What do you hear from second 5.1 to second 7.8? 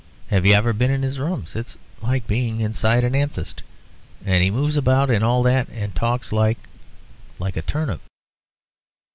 in all that and talks like like a